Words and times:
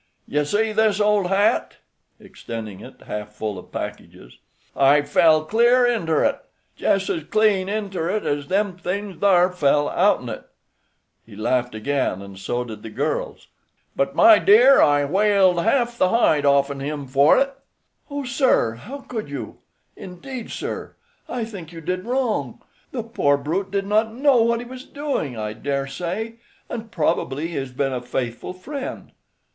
"You 0.27 0.45
see 0.45 0.71
this 0.71 0.99
old 0.99 1.27
hat?" 1.27 1.77
extending 2.19 2.79
it, 2.79 3.03
half 3.03 3.33
full 3.35 3.59
of 3.59 3.71
packages; 3.71 4.39
"I 4.75 5.03
fell 5.03 5.45
clear 5.45 5.85
inter 5.85 6.23
it; 6.25 6.41
jes' 6.75 7.07
as 7.07 7.23
clean 7.25 7.69
inter 7.69 8.09
it 8.09 8.25
as 8.25 8.47
them 8.47 8.77
things 8.79 9.17
thar 9.17 9.51
fell 9.53 9.89
out'n 9.89 10.27
it." 10.29 10.49
He 11.23 11.35
laughed 11.35 11.75
again, 11.75 12.19
and 12.23 12.39
so 12.39 12.63
did 12.63 12.81
the 12.81 12.89
girls. 12.89 13.49
"But, 13.95 14.15
my 14.15 14.39
dear, 14.39 14.81
I 14.81 15.05
whaled 15.05 15.59
half 15.61 15.99
the 15.99 16.09
hide 16.09 16.47
off'n 16.47 16.79
him 16.79 17.05
for 17.05 17.37
it." 17.37 17.53
"Oh, 18.09 18.23
sir! 18.23 18.73
how 18.73 19.01
could 19.01 19.29
you? 19.29 19.59
Indeed, 19.95 20.49
sir. 20.49 20.95
I 21.29 21.45
think 21.45 21.71
you 21.71 21.79
did 21.79 22.05
wrong. 22.05 22.59
The 22.91 23.03
poor 23.03 23.37
brute 23.37 23.69
did 23.69 23.85
not 23.85 24.15
know 24.15 24.41
what 24.41 24.61
he 24.61 24.65
was 24.65 24.83
doing, 24.83 25.37
I 25.37 25.53
dare 25.53 25.85
say, 25.85 26.37
and 26.69 26.91
probably 26.91 27.49
he 27.49 27.55
has 27.57 27.71
been 27.71 27.93
a 27.93 28.01
faithful 28.01 28.53
friend." 28.53 29.11